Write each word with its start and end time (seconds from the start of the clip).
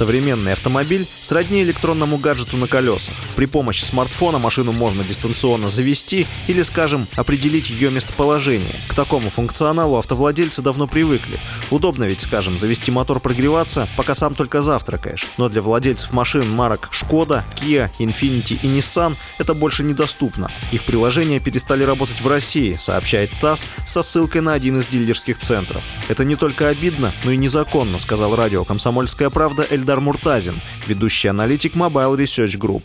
Современный 0.00 0.54
автомобиль 0.54 1.04
сродни 1.04 1.62
электронному 1.62 2.16
гаджету 2.16 2.56
на 2.56 2.66
колесах. 2.66 3.14
При 3.36 3.44
помощи 3.44 3.84
смартфона 3.84 4.38
машину 4.38 4.72
можно 4.72 5.04
дистанционно 5.04 5.68
завести 5.68 6.26
или, 6.46 6.62
скажем, 6.62 7.06
определить 7.16 7.68
ее 7.68 7.90
местоположение. 7.90 8.72
К 8.88 8.94
такому 8.94 9.28
функционалу 9.28 9.98
автовладельцы 9.98 10.62
давно 10.62 10.86
привыкли. 10.86 11.38
Удобно 11.70 12.04
ведь, 12.04 12.22
скажем, 12.22 12.56
завести 12.56 12.90
мотор 12.90 13.20
прогреваться, 13.20 13.90
пока 13.98 14.14
сам 14.14 14.32
только 14.34 14.62
завтракаешь. 14.62 15.26
Но 15.36 15.50
для 15.50 15.60
владельцев 15.60 16.14
машин 16.14 16.48
марок 16.48 16.88
Шкода, 16.92 17.44
Kia, 17.56 17.90
Infiniti 17.98 18.58
и 18.62 18.68
Nissan 18.68 19.14
это 19.36 19.52
больше 19.52 19.84
недоступно. 19.84 20.50
Их 20.72 20.84
приложения 20.84 21.40
перестали 21.40 21.84
работать 21.84 22.22
в 22.22 22.26
России, 22.26 22.72
сообщает 22.72 23.32
ТАСС 23.38 23.66
со 23.86 24.00
ссылкой 24.00 24.40
на 24.40 24.54
один 24.54 24.78
из 24.78 24.86
дилерских 24.86 25.38
центров. 25.38 25.82
Это 26.08 26.24
не 26.24 26.36
только 26.36 26.68
обидно, 26.68 27.12
но 27.24 27.32
и 27.32 27.36
незаконно, 27.36 27.98
сказал 27.98 28.34
радио 28.34 28.64
«Комсомольская 28.64 29.28
правда» 29.28 29.66
Эльдар 29.68 29.89
Эльдар 29.90 30.04
Муртазин, 30.04 30.54
ведущий 30.86 31.26
аналитик 31.26 31.74
Mobile 31.74 32.16
Research 32.16 32.56
Group. 32.56 32.84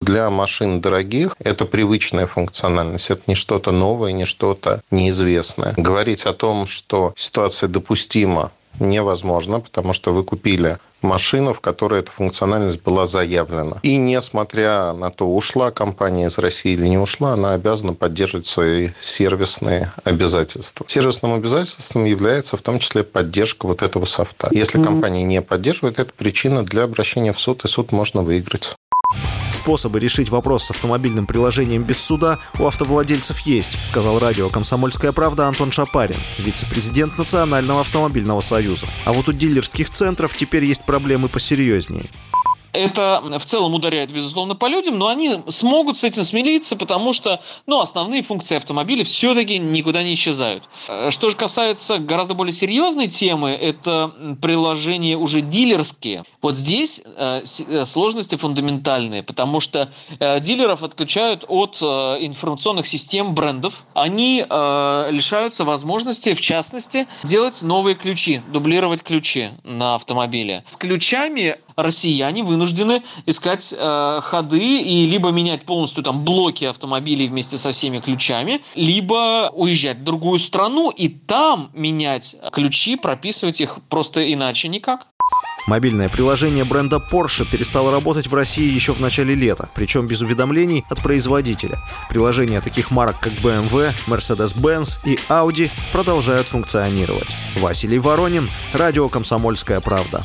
Для 0.00 0.30
машин 0.30 0.80
дорогих 0.80 1.34
это 1.40 1.64
привычная 1.64 2.28
функциональность, 2.28 3.10
это 3.10 3.22
не 3.26 3.34
что-то 3.34 3.72
новое, 3.72 4.12
не 4.12 4.26
что-то 4.26 4.80
неизвестное. 4.92 5.74
Говорить 5.76 6.24
о 6.24 6.32
том, 6.32 6.68
что 6.68 7.12
ситуация 7.16 7.68
допустима 7.68 8.52
невозможно, 8.80 9.60
потому 9.60 9.92
что 9.92 10.12
вы 10.12 10.24
купили 10.24 10.78
машину, 11.02 11.52
в 11.52 11.60
которой 11.60 12.00
эта 12.00 12.10
функциональность 12.10 12.82
была 12.82 13.06
заявлена. 13.06 13.78
И 13.82 13.96
несмотря 13.96 14.92
на 14.92 15.10
то, 15.10 15.26
ушла 15.26 15.70
компания 15.70 16.26
из 16.26 16.38
России 16.38 16.72
или 16.72 16.86
не 16.86 16.98
ушла, 16.98 17.34
она 17.34 17.52
обязана 17.52 17.94
поддерживать 17.94 18.46
свои 18.46 18.90
сервисные 19.00 19.92
обязательства. 20.04 20.86
Сервисным 20.88 21.34
обязательством 21.34 22.04
является 22.04 22.56
в 22.56 22.62
том 22.62 22.78
числе 22.78 23.04
поддержка 23.04 23.66
вот 23.66 23.82
этого 23.82 24.04
софта. 24.04 24.48
Если 24.52 24.82
компания 24.82 25.22
не 25.24 25.42
поддерживает, 25.42 25.98
это 25.98 26.12
причина 26.16 26.64
для 26.64 26.84
обращения 26.84 27.32
в 27.32 27.40
суд, 27.40 27.64
и 27.64 27.68
суд 27.68 27.92
можно 27.92 28.22
выиграть. 28.22 28.74
Способы 29.66 29.98
решить 29.98 30.28
вопрос 30.28 30.66
с 30.66 30.70
автомобильным 30.70 31.26
приложением 31.26 31.82
без 31.82 31.98
суда 31.98 32.38
у 32.60 32.66
автовладельцев 32.68 33.40
есть, 33.40 33.76
сказал 33.84 34.20
радио 34.20 34.48
«Комсомольская 34.48 35.10
правда» 35.10 35.48
Антон 35.48 35.72
Шапарин, 35.72 36.20
вице-президент 36.38 37.18
Национального 37.18 37.80
автомобильного 37.80 38.42
союза. 38.42 38.86
А 39.04 39.12
вот 39.12 39.28
у 39.28 39.32
дилерских 39.32 39.90
центров 39.90 40.36
теперь 40.36 40.64
есть 40.64 40.84
проблемы 40.86 41.26
посерьезнее 41.26 42.04
это 42.76 43.22
в 43.38 43.44
целом 43.44 43.74
ударяет, 43.74 44.10
безусловно, 44.10 44.54
по 44.54 44.66
людям, 44.66 44.98
но 44.98 45.08
они 45.08 45.36
смогут 45.48 45.96
с 45.96 46.04
этим 46.04 46.22
смириться, 46.22 46.76
потому 46.76 47.12
что 47.12 47.40
ну, 47.66 47.80
основные 47.80 48.22
функции 48.22 48.56
автомобиля 48.56 49.04
все-таки 49.04 49.58
никуда 49.58 50.02
не 50.02 50.14
исчезают. 50.14 50.64
Э, 50.88 51.10
что 51.10 51.30
же 51.30 51.36
касается 51.36 51.98
гораздо 51.98 52.34
более 52.34 52.52
серьезной 52.52 53.08
темы, 53.08 53.50
это 53.50 54.12
приложения 54.40 55.16
уже 55.16 55.40
дилерские. 55.40 56.24
Вот 56.42 56.56
здесь 56.56 57.02
э, 57.04 57.42
э, 57.68 57.84
сложности 57.84 58.36
фундаментальные, 58.36 59.22
потому 59.22 59.60
что 59.60 59.90
дилеров 60.18 60.82
отключают 60.82 61.44
от 61.48 61.76
информационных 61.80 62.86
систем 62.86 63.34
брендов. 63.34 63.84
Они 63.94 64.40
лишаются 64.40 65.64
возможности, 65.64 66.34
в 66.34 66.40
частности, 66.40 67.06
делать 67.24 67.62
новые 67.62 67.94
ключи, 67.94 68.42
дублировать 68.52 69.02
ключи 69.02 69.50
на 69.64 69.94
автомобиле. 69.94 70.64
С 70.68 70.76
ключами 70.76 71.56
россияне 71.76 72.42
вынуждены 72.42 73.02
искать 73.26 73.74
э, 73.76 74.20
ходы 74.22 74.80
и 74.82 75.06
либо 75.06 75.30
менять 75.30 75.64
полностью 75.64 76.02
там 76.02 76.24
блоки 76.24 76.64
автомобилей 76.64 77.28
вместе 77.28 77.58
со 77.58 77.72
всеми 77.72 78.00
ключами, 78.00 78.62
либо 78.74 79.50
уезжать 79.54 79.98
в 79.98 80.04
другую 80.04 80.38
страну 80.38 80.90
и 80.90 81.08
там 81.08 81.70
менять 81.74 82.36
ключи, 82.52 82.96
прописывать 82.96 83.60
их 83.60 83.78
просто 83.88 84.32
иначе 84.32 84.68
никак. 84.68 85.06
Мобильное 85.66 86.08
приложение 86.08 86.64
бренда 86.64 87.02
Porsche 87.12 87.44
перестало 87.44 87.90
работать 87.90 88.28
в 88.28 88.34
России 88.34 88.72
еще 88.72 88.92
в 88.92 89.00
начале 89.00 89.34
лета, 89.34 89.68
причем 89.74 90.06
без 90.06 90.20
уведомлений 90.20 90.84
от 90.88 91.02
производителя. 91.02 91.78
Приложения 92.08 92.60
таких 92.60 92.92
марок, 92.92 93.18
как 93.18 93.32
BMW, 93.32 93.90
Mercedes-Benz 94.06 95.00
и 95.04 95.16
Audi 95.28 95.70
продолжают 95.92 96.46
функционировать. 96.46 97.28
Василий 97.56 97.98
Воронин, 97.98 98.48
радио 98.72 99.08
«Комсомольская 99.08 99.80
правда». 99.80 100.24